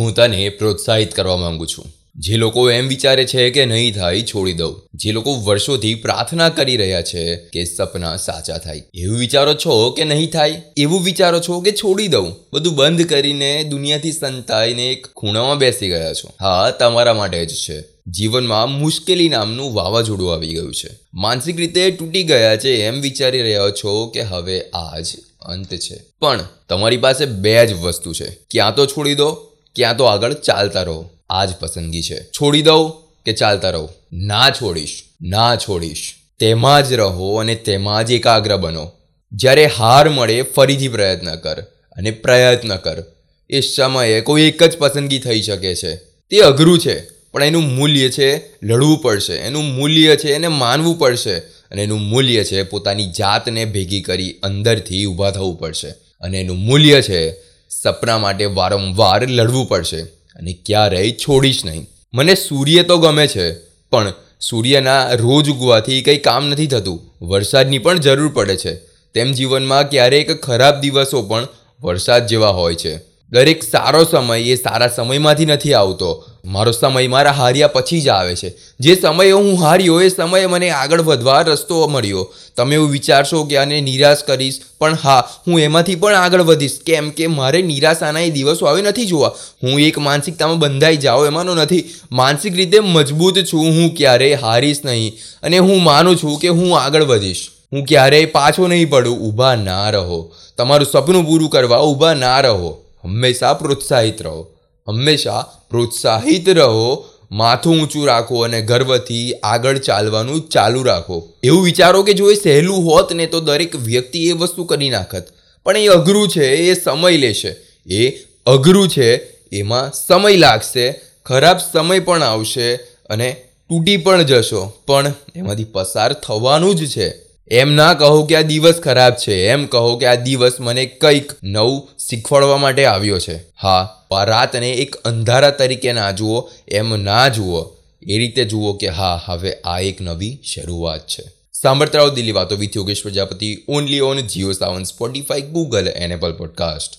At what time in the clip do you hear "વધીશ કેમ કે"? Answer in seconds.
86.42-87.26